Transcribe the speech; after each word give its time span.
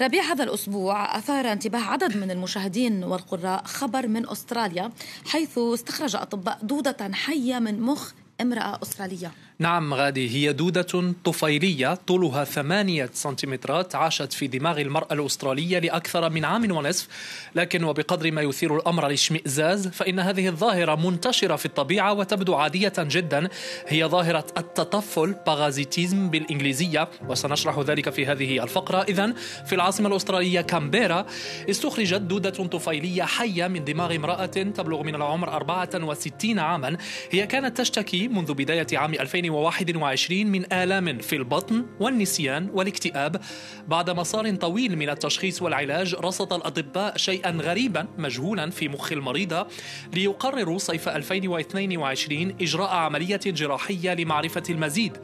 ربيع 0.00 0.22
هذا 0.22 0.44
الأسبوع 0.44 1.18
أثار 1.18 1.52
انتباه 1.52 1.80
عدد 1.80 2.16
من 2.16 2.30
المشاهدين 2.30 3.04
والقراء 3.04 3.64
خبر 3.64 4.08
من 4.08 4.28
أستراليا 4.28 4.92
حيث 5.26 5.58
استخرج 5.58 6.16
أطباء 6.16 6.58
دودة 6.62 7.12
حية 7.12 7.58
من 7.58 7.80
مخ 7.80 8.12
امرأة 8.40 8.78
أسترالية. 8.82 9.32
نعم 9.58 9.94
غادي 9.94 10.30
هي 10.30 10.52
دودة 10.52 11.14
طفيلية 11.24 11.94
طولها 11.94 12.44
ثمانية 12.44 13.10
سنتيمترات 13.12 13.94
عاشت 13.94 14.32
في 14.32 14.46
دماغ 14.46 14.80
المرأة 14.80 15.12
الأسترالية 15.12 15.78
لأكثر 15.78 16.30
من 16.30 16.44
عام 16.44 16.70
ونصف. 16.72 17.08
لكن 17.54 17.84
وبقدر 17.84 18.32
ما 18.32 18.42
يثير 18.42 18.76
الأمر 18.76 19.06
الاشمئزاز 19.06 19.88
فإن 19.88 20.20
هذه 20.20 20.48
الظاهرة 20.48 20.94
منتشرة 20.94 21.56
في 21.56 21.66
الطبيعة 21.66 22.12
وتبدو 22.12 22.54
عادية 22.54 22.92
جدا. 22.98 23.48
هي 23.86 24.04
ظاهرة 24.04 24.46
التطفل 24.58 25.34
باغازيتيزم 25.46 26.30
بالإنجليزية. 26.30 27.08
وسنشرح 27.28 27.78
ذلك 27.78 28.10
في 28.10 28.26
هذه 28.26 28.62
الفقرة. 28.62 29.02
إذا 29.02 29.34
في 29.66 29.74
العاصمة 29.74 30.08
الأسترالية 30.08 30.60
كامبيرا 30.60 31.26
استخرجت 31.70 32.20
دودة 32.20 32.50
طفيلية 32.50 33.22
حية 33.22 33.66
من 33.66 33.84
دماغ 33.84 34.16
امرأة 34.16 34.46
تبلغ 34.46 35.02
من 35.02 35.14
العمر 35.14 35.56
64 35.56 36.58
عاما. 36.58 36.96
هي 37.30 37.46
كانت 37.46 37.76
تشتكي 37.76 38.28
منذ 38.28 38.54
بداية 38.54 38.86
عام 38.92 39.14
2000 39.14 39.45
2021 39.50 40.46
من 40.46 40.72
آلام 40.72 41.18
في 41.18 41.36
البطن 41.36 41.86
والنسيان 42.00 42.70
والاكتئاب. 42.74 43.40
بعد 43.88 44.10
مسار 44.10 44.54
طويل 44.54 44.96
من 44.96 45.10
التشخيص 45.10 45.62
والعلاج 45.62 46.14
رصد 46.14 46.52
الأطباء 46.52 47.16
شيئا 47.16 47.50
غريبا 47.50 48.06
مجهولا 48.18 48.70
في 48.70 48.88
مخ 48.88 49.12
المريضة 49.12 49.66
ليقرروا 50.14 50.78
صيف 50.78 51.08
2022 51.08 52.54
إجراء 52.60 52.90
عملية 52.90 53.40
جراحية 53.46 54.14
لمعرفة 54.14 54.62
المزيد. 54.70 55.18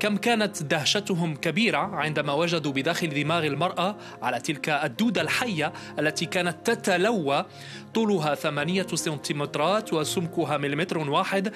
كم 0.00 0.16
كانت 0.16 0.62
دهشتهم 0.62 1.36
كبيرة 1.36 1.78
عندما 1.78 2.32
وجدوا 2.32 2.72
بداخل 2.72 3.08
دماغ 3.08 3.46
المرأة 3.46 3.96
على 4.22 4.40
تلك 4.40 4.68
الدودة 4.68 5.20
الحية 5.20 5.72
التي 5.98 6.26
كانت 6.26 6.56
تتلوى 6.70 7.46
طولها 7.94 8.34
ثمانية 8.34 8.86
سنتيمترات 8.94 9.92
وسمكها 9.92 10.56
مليمتر 10.56 10.98
واحد. 10.98 11.52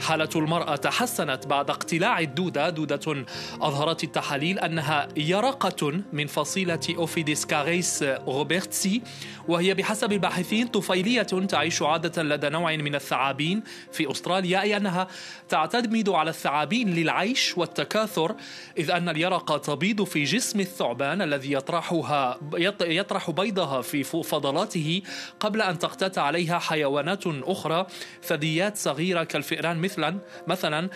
حالة 0.00 0.28
المرأة 0.36 0.76
تحسنت 0.76 1.46
بعد 1.50 1.70
اقتلاع 1.70 2.20
الدودة 2.20 2.70
دودة 2.70 3.24
أظهرت 3.60 4.04
التحاليل 4.04 4.58
أنها 4.58 5.08
يرقة 5.16 6.02
من 6.12 6.26
فصيلة 6.26 6.80
أوفيديس 6.96 7.46
كاريس 7.46 8.02
روبرتسي 8.02 9.02
وهي 9.48 9.74
بحسب 9.74 10.12
الباحثين 10.12 10.66
طفيلية 10.66 11.22
تعيش 11.22 11.82
عادة 11.82 12.22
لدى 12.22 12.48
نوع 12.48 12.76
من 12.76 12.94
الثعابين 12.94 13.62
في 13.92 14.10
أستراليا 14.10 14.60
أي 14.60 14.76
أنها 14.76 15.08
تعتمد 15.48 16.08
على 16.08 16.30
الثعابين 16.30 16.94
للعيش 16.94 17.58
والتكاثر 17.58 18.34
إذ 18.78 18.90
أن 18.90 19.08
اليرقة 19.08 19.58
تبيض 19.58 20.04
في 20.04 20.24
جسم 20.24 20.60
الثعبان 20.60 21.22
الذي 21.22 21.52
يطرحها 21.52 22.38
يطرح 22.82 23.30
بيضها 23.30 23.82
في 23.82 24.02
فضلاته 24.04 25.02
قبل 25.40 25.62
أن 25.62 25.78
تقتات 25.78 26.18
عليها 26.18 26.58
حيوانات 26.58 27.26
أخرى 27.26 27.86
ثدييات 28.22 28.76
صغيرة 28.76 29.24
كالفئران 29.24 29.78
مثلا 29.78 30.18
مثلا 30.46 30.88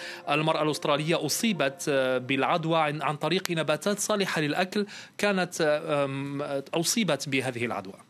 المرأة 0.44 0.62
الأسترالية 0.62 1.26
أصيبت 1.26 1.90
بالعدوى 2.28 2.78
عن 2.78 3.16
طريق 3.16 3.50
نباتات 3.50 3.98
صالحة 3.98 4.40
للأكل 4.40 4.86
كانت 5.18 5.60
أصيبت 6.74 7.28
بهذه 7.28 7.64
العدوى. 7.64 8.03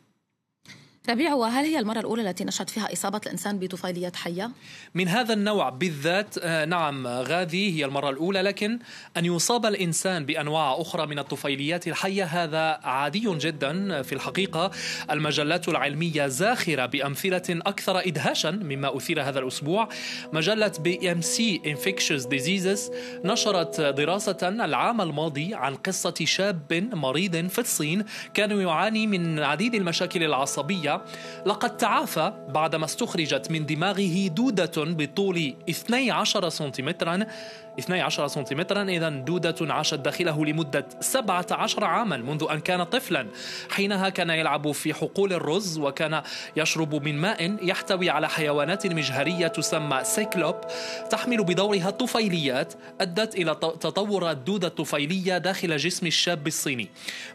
ربيع 1.08 1.34
وهل 1.34 1.64
هي 1.64 1.78
المرة 1.78 2.00
الأولى 2.00 2.30
التي 2.30 2.44
نشهد 2.44 2.70
فيها 2.70 2.92
إصابة 2.92 3.20
الإنسان 3.26 3.58
بطفيليات 3.58 4.16
حية؟ 4.16 4.50
من 4.94 5.08
هذا 5.08 5.34
النوع 5.34 5.68
بالذات 5.68 6.38
آه، 6.38 6.64
نعم 6.64 7.06
غادي 7.06 7.78
هي 7.78 7.84
المرة 7.84 8.10
الأولى 8.10 8.42
لكن 8.42 8.78
أن 9.16 9.24
يصاب 9.24 9.66
الإنسان 9.66 10.26
بأنواع 10.26 10.80
أخرى 10.80 11.06
من 11.06 11.18
الطفيليات 11.18 11.88
الحية 11.88 12.24
هذا 12.24 12.80
عادي 12.82 13.38
جدا 13.38 14.02
في 14.02 14.12
الحقيقة 14.12 14.70
المجلات 15.10 15.68
العلمية 15.68 16.26
زاخرة 16.26 16.86
بأمثلة 16.86 17.42
أكثر 17.48 17.98
إدهاشا 17.98 18.50
مما 18.50 18.96
أثير 18.96 19.22
هذا 19.22 19.38
الأسبوع 19.38 19.88
مجلة 20.32 20.72
BMC 20.80 21.60
Infectious 21.66 22.24
Diseases 22.24 22.90
نشرت 23.24 23.80
دراسة 23.80 24.38
العام 24.42 25.00
الماضي 25.00 25.54
عن 25.54 25.74
قصة 25.74 26.14
شاب 26.24 26.88
مريض 26.94 27.48
في 27.48 27.58
الصين 27.58 28.04
كان 28.34 28.60
يعاني 28.60 29.06
من 29.06 29.40
عديد 29.40 29.74
المشاكل 29.74 30.22
العصبية 30.22 30.93
لقد 31.46 31.76
تعافى 31.76 32.32
بعدما 32.48 32.84
استخرجت 32.84 33.50
من 33.50 33.66
دماغه 33.66 34.28
دودة 34.28 34.72
بطول 34.76 35.54
12 35.68 36.48
سنتيمترا 36.48 37.26
12 37.78 38.26
سنتيمترا 38.26 38.82
إذا 38.82 39.08
دودة 39.08 39.74
عاشت 39.74 39.94
داخله 39.94 40.46
لمدة 40.46 40.86
17 41.00 41.84
عاما 41.84 42.16
منذ 42.16 42.46
أن 42.50 42.60
كان 42.60 42.84
طفلا. 42.84 43.26
حينها 43.70 44.08
كان 44.08 44.30
يلعب 44.30 44.72
في 44.72 44.94
حقول 44.94 45.32
الرز 45.32 45.78
وكان 45.78 46.22
يشرب 46.56 46.94
من 46.94 47.18
ماء 47.18 47.56
يحتوي 47.62 48.10
على 48.10 48.28
حيوانات 48.28 48.86
مجهرية 48.86 49.46
تسمى 49.46 50.00
سيكلوب. 50.02 50.56
تحمل 51.10 51.44
بدورها 51.44 51.90
طفيليات 51.90 52.74
أدت 53.00 53.34
إلى 53.34 53.54
تطور 53.54 54.30
الدودة 54.30 54.68
الطفيلية 54.68 55.38
داخل 55.38 55.76
جسم 55.76 56.06
الشاب 56.06 56.46
الصيني. 56.46 56.88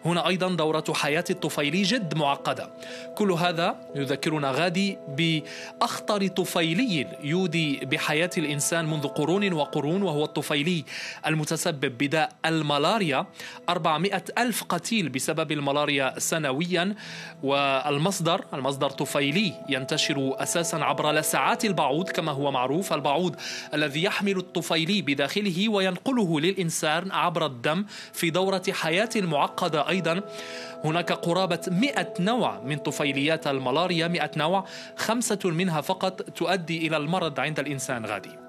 هنا 0.06 0.27
أيضا 0.27 0.50
دورة 0.50 0.83
حياة 0.94 1.25
الطفيلي 1.29 1.81
جد 1.81 2.17
معقدة. 2.17 2.69
كل 3.17 3.31
هذا 3.31 3.75
يذكرنا 3.95 4.51
غادي 4.51 4.97
بأخطر 5.07 6.27
طفيلي 6.27 7.07
يودي 7.23 7.79
بحياة 7.85 8.29
الإنسان 8.38 8.85
منذ 8.85 9.07
قرون 9.07 9.53
وقرون 9.53 10.03
وهو 10.03 10.28
الطفيلي 10.29 10.85
المتسبب 11.28 11.97
بداء 11.97 12.29
الملاريا. 12.45 13.25
400 13.69 14.23
ألف 14.38 14.63
قتيل 14.63 15.09
بسبب 15.09 15.51
الملاريا 15.51 16.19
سنويا. 16.19 16.95
والمصدر 17.44 18.45
المصدر 18.53 18.89
طفيلي 18.89 19.53
ينتشر 19.69 20.35
أساسا 20.38 20.75
عبر 20.75 21.12
لسعات 21.12 21.66
البعوض 21.66 22.09
كما 22.09 22.31
هو 22.31 22.51
معروف 22.51 22.94
البعوض 22.94 23.35
الذي 23.73 24.03
يحمل 24.03 24.38
الطفيلي 24.38 25.01
بداخله 25.01 25.69
وينقله 25.69 26.39
للإنسان 26.39 27.12
عبر 27.12 27.45
الدم 27.45 27.85
في 28.13 28.29
دورة 28.29 28.63
حياة 28.72 29.09
معقدة 29.16 29.89
أيضا. 29.89 30.22
هناك 30.84 31.12
قرابة 31.12 31.62
100 31.68 32.13
نوع 32.19 32.59
من 32.59 32.78
طفيليات 32.78 33.47
الملاريا. 33.47 34.07
100 34.07 34.31
نوع 34.38 34.66
خمسة 34.97 35.39
منها 35.45 35.81
فقط 35.81 36.22
تؤدي 36.22 36.88
إلى 36.88 36.97
المرض 36.97 37.39
عند 37.39 37.59
الإنسان 37.59 38.06
غادي. 38.06 38.49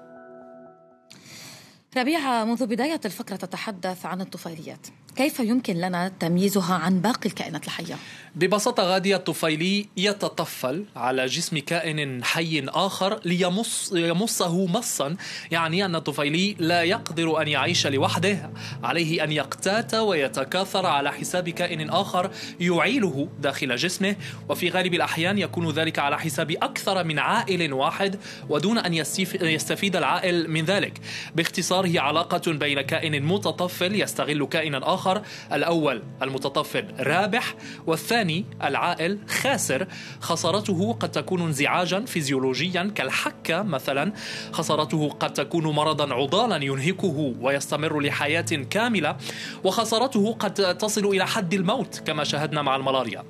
ربيعة 1.97 2.45
منذ 2.45 2.65
بداية 2.65 2.99
الفقرة 3.05 3.35
تتحدث 3.35 4.05
عن 4.05 4.21
الطفيليات. 4.21 4.87
كيف 5.15 5.39
يمكن 5.39 5.73
لنا 5.73 6.11
تمييزها 6.19 6.75
عن 6.75 7.01
باقي 7.01 7.25
الكائنات 7.25 7.65
الحية؟ 7.65 7.95
ببساطة 8.35 8.83
غادية 8.83 9.15
الطفيلي 9.15 9.87
يتطفل 9.97 10.85
على 10.95 11.25
جسم 11.25 11.57
كائن 11.57 12.23
حي 12.23 12.65
آخر 12.67 13.19
ليمص 13.25 13.91
يمصه 13.95 14.65
مصا 14.65 15.15
يعني 15.51 15.85
أن 15.85 15.95
الطفيلي 15.95 16.55
لا 16.59 16.83
يقدر 16.83 17.41
أن 17.41 17.47
يعيش 17.47 17.87
لوحده. 17.87 18.51
عليه 18.83 19.23
أن 19.23 19.31
يقتات 19.31 19.93
ويتكاثر 19.93 20.85
على 20.85 21.11
حساب 21.11 21.49
كائن 21.49 21.89
آخر 21.89 22.31
يعيله 22.59 23.29
داخل 23.39 23.75
جسمه. 23.75 24.15
وفي 24.49 24.69
غالب 24.69 24.93
الأحيان 24.93 25.37
يكون 25.37 25.69
ذلك 25.69 25.99
على 25.99 26.19
حساب 26.19 26.51
أكثر 26.51 27.03
من 27.03 27.19
عائل 27.19 27.73
واحد 27.73 28.19
ودون 28.49 28.77
أن 28.77 28.93
يستفيد 29.41 29.95
العائل 29.95 30.49
من 30.49 30.65
ذلك. 30.65 31.01
باختصار 31.35 31.85
هي 31.85 31.99
علاقة 31.99 32.51
بين 32.51 32.81
كائن 32.81 33.23
متطفل 33.23 34.01
يستغل 34.01 34.45
كائنا 34.45 34.93
آخر 35.01 35.21
الأول 35.53 36.03
المتطفل 36.21 36.85
رابح 36.99 37.55
والثاني 37.87 38.11
الثاني 38.11 38.45
العائل 38.63 39.19
خاسر. 39.27 39.87
خسارته 40.19 40.93
قد 40.93 41.11
تكون 41.11 41.41
انزعاجا 41.41 42.05
فيزيولوجيا 42.05 42.91
كالحكة 42.95 43.61
مثلا. 43.61 44.13
خسارته 44.51 45.09
قد 45.09 45.33
تكون 45.33 45.63
مرضا 45.67 46.13
عضالا 46.13 46.63
ينهكه 46.63 47.33
ويستمر 47.41 47.99
لحياة 47.99 48.41
كاملة. 48.69 49.17
وخسارته 49.63 50.33
قد 50.33 50.77
تصل 50.77 51.05
إلى 51.05 51.27
حد 51.27 51.53
الموت 51.53 52.01
كما 52.05 52.23
شاهدنا 52.23 52.61
مع 52.61 52.75
الملاريا. 52.75 53.23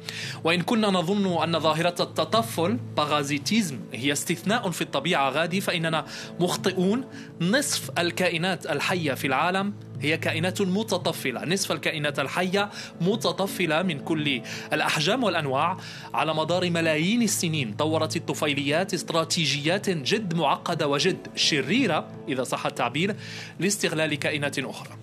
وإن 0.43 0.61
كنا 0.61 0.87
نظن 0.87 1.43
أن 1.43 1.59
ظاهرة 1.59 1.95
التطفل 1.99 2.79
باغازيتيزم 2.97 3.79
هي 3.93 4.11
استثناء 4.11 4.69
في 4.69 4.81
الطبيعة 4.81 5.29
غادي 5.29 5.61
فإننا 5.61 6.05
مخطئون. 6.39 7.03
نصف 7.41 7.91
الكائنات 7.99 8.65
الحية 8.65 9.13
في 9.13 9.27
العالم 9.27 9.73
هي 10.01 10.17
كائنات 10.17 10.61
متطفلة 10.61 11.45
نصف 11.45 11.71
الكائنات 11.71 12.19
الحية 12.19 12.69
متطفلة 13.01 13.81
من 13.81 13.99
كل 13.99 14.41
الأحجام 14.73 15.23
والأنواع 15.23 15.77
على 16.13 16.33
مدار 16.33 16.69
ملايين 16.69 17.21
السنين 17.21 17.73
طورت 17.73 18.15
الطفيليات 18.15 18.93
استراتيجيات 18.93 19.89
جد 19.89 20.33
معقدة 20.33 20.87
وجد 20.87 21.27
شريرة 21.35 22.07
إذا 22.27 22.43
صح 22.43 22.65
التعبير 22.65 23.15
لاستغلال 23.59 24.15
كائنات 24.15 24.59
أخرى 24.59 25.01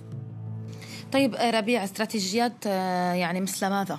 طيب 1.12 1.34
ربيع 1.34 1.84
استراتيجيات 1.84 2.66
آه، 2.66 3.12
يعني 3.12 3.40
مثل 3.40 3.66
ماذا؟ 3.66 3.98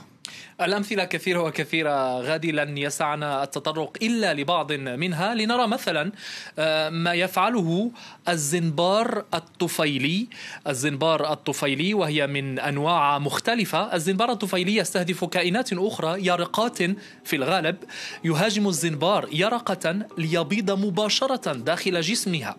الأمثلة 0.62 1.04
كثيرة 1.04 1.44
وكثيرة 1.44 2.20
غادي 2.20 2.52
لن 2.52 2.78
يسعنا 2.78 3.44
التطرق 3.44 3.98
إلا 4.02 4.34
لبعض 4.34 4.72
منها. 4.72 5.36
لنرى 5.36 5.68
مثلا 5.68 6.12
آه، 6.60 6.90
ما 6.90 7.14
يفعله 7.14 7.92
الزنبار 8.30 9.26
الطفيلي. 9.34 10.28
الزنبار 10.68 11.34
الطفيلي 11.34 11.94
وهي 11.94 12.28
من 12.28 12.60
أنواع 12.60 13.20
مختلفة. 13.20 13.94
الزنبار 13.94 14.32
الطفيلي 14.32 14.76
يستهدف 14.76 15.26
كائنات 15.26 15.74
أخرى 15.74 16.26
يرقات 16.26 16.78
في 17.24 17.36
الغالب. 17.36 17.76
يهاجم 18.24 18.68
الزنبار 18.68 19.30
يرقة 19.32 20.06
ليبيض 20.18 20.72
مباشرة 20.72 21.54
داخل 21.54 22.02
جسمها. 22.02 22.58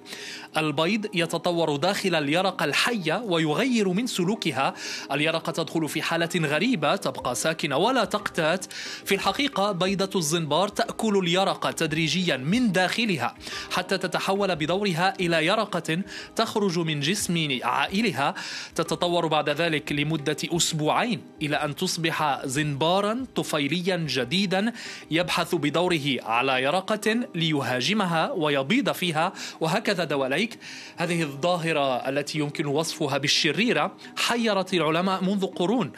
البيض 0.56 1.06
يتطور 1.14 1.76
داخل 1.76 2.14
اليرقة 2.14 2.64
الحية 2.64 3.22
ويغير 3.25 3.88
من 3.88 4.06
سلوكها. 4.06 4.75
اليرقة 5.12 5.52
تدخل 5.52 5.88
في 5.88 6.02
حالة 6.02 6.28
غريبة 6.37 6.96
تبقى 6.96 7.34
ساكنة 7.34 7.60
ولا 7.65 8.05
تقتات. 8.05 8.65
في 9.05 9.15
الحقيقة 9.15 9.73
بيضة 9.73 10.19
الزنبار 10.19 10.69
تأكل 10.69 11.19
اليرقة 11.19 11.71
تدريجيا 11.71 12.37
من 12.37 12.73
داخلها 12.73 13.35
حتى 13.71 13.99
تتحول 13.99 14.57
بدورها 14.57 15.15
إلى 15.21 15.47
يرقة 15.47 16.03
تخرج 16.37 16.79
من 16.79 17.01
جسم 17.01 17.59
عائلها. 17.62 18.35
تتطور 18.75 19.27
بعد 19.27 19.49
ذلك 19.49 19.93
لمدة 19.93 20.37
أسبوعين 20.45 21.23
إلى 21.43 21.57
أن 21.57 21.77
تصبح 21.77 22.47
زنبارا 22.47 23.27
طفيليا 23.35 23.97
جديدا 23.97 24.73
يبحث 25.11 25.55
بدوره 25.55 26.06
على 26.23 26.63
يرقة 26.63 27.17
ليهاجمها 27.35 28.33
ويبيض 28.33 28.93
فيها. 28.93 29.33
وهكذا 29.61 30.05
دواليك. 30.05 30.59
هذه 30.97 31.23
الظاهرة 31.23 32.09
التي 32.09 32.39
يمكن 32.39 32.67
وصفها 32.67 33.19
بالشريرة 33.19 33.97
حيرت 34.17 34.75
العلماء 34.75 35.25
منذ 35.25 35.47
قرون. 35.47 35.93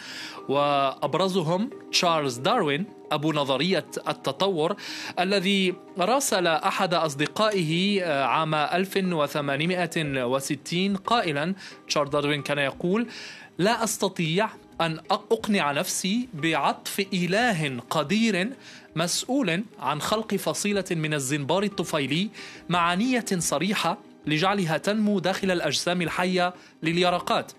وأبرزهم 0.49 1.52
تشارلز 1.93 2.37
داروين 2.37 2.85
أبو 3.13 3.33
نظرية 3.33 3.87
التطور 4.09 4.77
الذي 5.19 5.75
راسل 5.99 6.47
أحد 6.47 6.95
أصدقائه 6.95 8.03
آه، 8.03 8.25
عام 8.25 8.55
1860 8.55 10.97
قائلا 10.97 11.55
تشارلز 11.89 12.11
داروين 12.11 12.43
كان 12.43 12.59
يقول 12.59 13.07
لا 13.59 13.85
أستطيع 13.85 14.49
أن 14.81 15.01
أقنع 15.11 15.73
نفسي 15.73 16.29
بعطف 16.35 17.07
إله 17.13 17.81
قدير 17.91 18.51
مسؤول 18.97 19.65
عن 19.81 20.01
خلق 20.01 20.35
فصيلة 20.35 20.85
من 20.91 21.15
الزنبار 21.15 21.63
الطفيلي 21.63 22.31
مع 22.69 22.95
نية 22.95 23.25
صريحة 23.39 23.99
لجعلها 24.27 24.79
تنمو 24.79 25.19
داخل 25.19 25.51
الأجسام 25.51 26.03
الحية 26.03 26.55
لليرقات. 26.83 27.53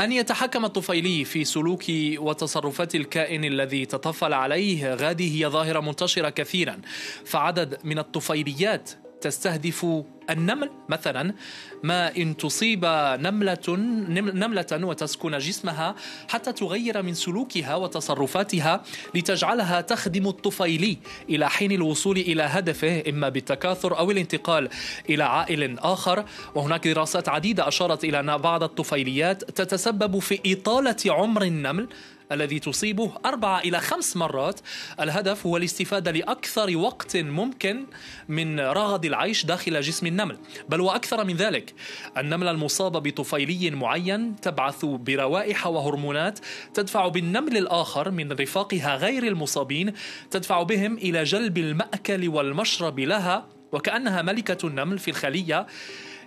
أن 0.00 0.12
يتحكم 0.12 0.64
الطفيلي 0.64 1.24
في 1.24 1.44
سلوك 1.44 1.84
وتصرفات 2.18 2.94
الكائن 2.94 3.44
الذي 3.44 3.86
تطفل 3.86 4.32
عليه 4.32 4.94
غادي 4.94 5.44
هي 5.44 5.48
ظاهرة 5.48 5.80
منتشرة 5.80 6.28
كثيرا. 6.28 6.80
فعدد 7.24 7.78
من 7.84 7.98
الطفيليات 7.98 8.90
تستهدف 9.20 9.86
النمل. 10.30 10.70
مثلا 10.88 11.34
ما 11.82 12.16
إن 12.16 12.36
تصيب 12.36 12.84
نملة 13.20 13.76
نملة 14.16 14.66
وتسكن 14.72 15.38
جسمها 15.38 15.94
حتى 16.28 16.52
تغير 16.52 17.02
من 17.02 17.14
سلوكها 17.14 17.74
وتصرفاتها 17.74 18.82
لتجعلها 19.14 19.80
تخدم 19.80 20.26
الطفيلي 20.28 20.98
إلى 21.28 21.50
حين 21.50 21.72
الوصول 21.72 22.16
إلى 22.16 22.42
هدفه 22.42 23.02
إما 23.08 23.28
بالتكاثر 23.28 23.98
أو 23.98 24.10
الانتقال 24.10 24.68
إلى 25.10 25.24
عائل 25.24 25.78
آخر. 25.78 26.24
وهناك 26.54 26.88
دراسات 26.88 27.28
عديدة 27.28 27.68
أشارت 27.68 28.04
إلى 28.04 28.20
أن 28.20 28.36
بعض 28.36 28.62
الطفيليات 28.62 29.44
تتسبب 29.44 30.18
في 30.18 30.40
إطالة 30.46 30.96
عمر 31.06 31.42
النمل. 31.42 31.88
الذي 32.32 32.58
تصيبه 32.58 33.12
أربعة 33.26 33.58
إلى 33.58 33.80
خمس 33.80 34.16
مرات. 34.16 34.60
الهدف 35.00 35.46
هو 35.46 35.56
الاستفادة 35.56 36.10
لأكثر 36.10 36.76
وقت 36.76 37.16
ممكن 37.16 37.86
من 38.28 38.60
رغد 38.60 39.04
العيش 39.04 39.46
داخل 39.46 39.80
جسم 39.80 40.06
النمل. 40.06 40.38
بل 40.68 40.80
وأكثر 40.80 41.24
من 41.24 41.36
ذلك 41.36 41.74
النملة 42.16 42.50
المصابة 42.50 42.98
بطفيلي 42.98 43.70
معين 43.70 44.36
تبعث 44.40 44.84
بروائح 44.84 45.66
وهرمونات 45.66 46.38
تدفع 46.74 47.08
بالنمل 47.08 47.56
الآخر 47.56 48.10
من 48.10 48.32
رفاقها 48.32 48.96
غير 48.96 49.26
المصابين 49.26 49.92
تدفع 50.30 50.62
بهم 50.62 50.98
إلى 50.98 51.24
جلب 51.24 51.58
المأكل 51.58 52.28
والمشرب 52.28 53.00
لها. 53.00 53.46
وكأنها 53.72 54.22
ملكة 54.22 54.66
النمل 54.66 54.98
في 54.98 55.10
الخلية 55.10 55.66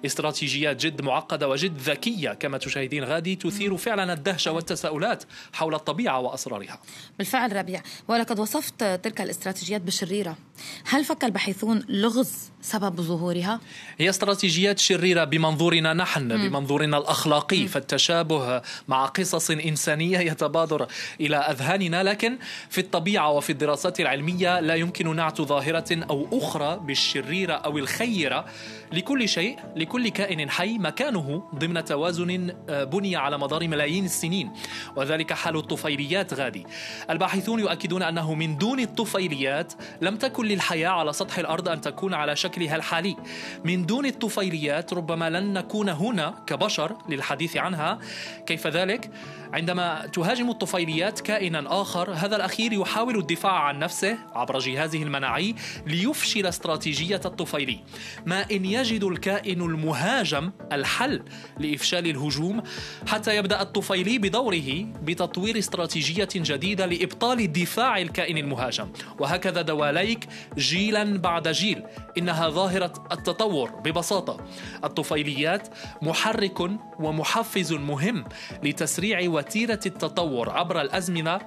استراتيجيات 0.06 0.86
جد 0.86 1.02
معقدة 1.02 1.50
وجد 1.50 1.78
ذكية 1.78 2.30
كما 2.30 2.58
تشاهدين 2.58 3.04
غادي 3.04 3.36
تثير 3.36 3.78
فعلا 3.78 4.14
الدهشة 4.14 4.52
والتساؤلات 4.52 5.24
حول 5.54 5.76
الطبيعة 5.76 6.20
وأسرارها. 6.20 6.80
بالفعل 7.18 7.56
ربيع. 7.56 7.82
ولقد 8.08 8.40
وصفت 8.40 8.84
تلك 8.84 9.22
الاستراتيجيات 9.22 9.82
بشريرة. 9.82 10.38
هل 10.86 11.04
فك 11.06 11.24
الباحثون 11.24 11.84
لغز 11.90 12.52
سبب 12.62 13.02
ظهورها؟ 13.02 13.60
هي 13.98 14.10
استراتيجيات 14.10 14.80
شريرة 14.80 15.24
بمنظورنا 15.24 15.94
نحن 15.94 16.24
م. 16.24 16.50
بمنظورنا 16.50 16.98
الأخلاقي 16.98 17.64
م. 17.64 17.68
فالتشابه 17.68 18.62
مع 18.88 19.06
قصص 19.06 19.52
إنسانية 19.52 20.20
يتبادر 20.20 20.88
إلى 21.20 21.38
أذهاننا 21.38 22.04
لكن 22.04 22.38
في 22.70 22.82
الطبيعة 22.82 23.32
وفي 23.32 23.50
الدراسات 23.50 24.00
العلمية 24.00 24.60
لا 24.60 24.76
يمكن 24.76 25.16
نعت 25.16 25.42
ظاهرة 25.42 26.06
أو 26.10 26.28
أخرى 26.32 26.80
بالشريرة 26.84 27.54
أو 27.54 27.78
الخيرة 27.78 28.46
لكل 28.94 29.30
شيء 29.30 29.60
لكل 29.76 30.10
كائن 30.10 30.50
حي 30.50 30.78
مكانه 30.78 31.44
ضمن 31.56 31.86
توازن 31.86 32.56
آه، 32.70 32.84
بني 32.84 33.16
على 33.16 33.38
مدار 33.38 33.68
ملايين 33.68 34.06
السنين 34.06 34.52
وذلك 34.96 35.34
حال 35.34 35.56
الطفيليات 35.58 36.34
غادي 36.34 36.66
الباحثون 37.10 37.60
يؤكدون 37.60 38.04
أنه 38.04 38.34
من 38.34 38.58
دون 38.58 38.80
الطفيليات 38.80 39.74
لم 40.02 40.16
تكن 40.16 40.46
للحياة 40.52 40.90
على 40.90 41.14
سطح 41.14 41.38
الأرض 41.38 41.70
أن 41.70 41.82
تكون 41.82 42.14
على 42.14 42.36
شكلها 42.36 42.76
الحالي. 42.76 43.16
من 43.64 43.86
دون 43.86 44.06
الطفيليات 44.06 44.94
ربما 44.94 45.30
لن 45.30 45.54
نكون 45.54 45.90
هنا 45.90 46.44
كبشر 46.48 46.96
للحديث 47.10 47.58
عنها. 47.58 48.00
كيف 48.46 48.68
ذلك؟ 48.68 49.12
عندما 49.54 50.06
تهاجم 50.14 50.50
الطفيليات 50.50 51.20
كائنا 51.20 51.82
آخر 51.82 52.12
هذا 52.14 52.36
الأخير 52.36 52.74
يحاول 52.74 53.18
الدفاع 53.18 53.60
عن 53.60 53.80
نفسه 53.80 54.18
عبر 54.36 54.60
جهازه 54.60 55.04
المناعي 55.04 55.56
ليفشل 55.88 56.46
استراتيجية 56.46 57.22
الطفيلي. 57.26 57.80
ما 58.26 58.46
إن 58.52 58.66
يجد 58.66 59.04
الكائن 59.04 59.62
المهاجم 59.62 60.52
الحل 60.72 61.24
لإفشال 61.60 62.10
الهجوم 62.10 62.64
حتى 63.08 63.36
يبدأ 63.36 63.62
الطفيلي 63.62 64.18
بدوره 64.18 64.86
بتطوير 65.04 65.58
استراتيجية 65.58 66.30
جديدة 66.36 66.86
لإبطال 66.86 67.52
دفاع 67.52 67.98
الكائن 67.98 68.38
المهاجم. 68.38 68.92
وهكذا 69.20 69.62
دواليك 69.62 70.28
جيلا 70.58 71.18
بعد 71.18 71.48
جيل 71.48 71.84
إنها 72.18 72.50
ظاهرة 72.50 72.94
التطور 73.12 73.70
ببساطة. 73.72 74.38
الطفيليات 74.84 75.68
محرك 76.02 76.60
ومحفز 77.00 77.74
مهم 77.74 78.26
لتسريع 78.64 79.30
وتيرة 79.30 79.80
التطور 79.86 80.50
عبر 80.50 80.82
الأزمنة. 80.82 81.40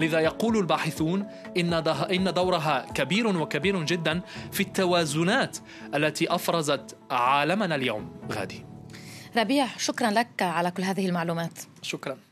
لذا 0.00 0.20
يقول 0.20 0.56
الباحثون 0.56 1.26
إن 1.56 1.72
إن 1.88 2.32
دورها 2.32 2.86
كبير 2.94 3.26
وكبير 3.26 3.82
جدا 3.84 4.20
في 4.52 4.60
التوازنات 4.60 5.58
التي 5.94 6.34
أفرزت 6.34 6.96
عالمنا 7.10 7.74
اليوم. 7.74 8.20
غادي. 8.32 8.66
ربيع 9.36 9.66
شكرا 9.78 10.10
لك 10.10 10.42
على 10.42 10.70
كل 10.70 10.82
هذه 10.82 11.06
المعلومات. 11.06 11.58
شكرا. 11.82 12.31